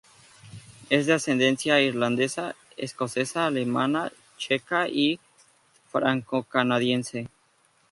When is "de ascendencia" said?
1.05-1.79